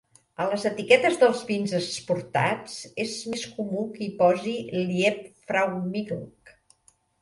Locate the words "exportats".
1.81-2.79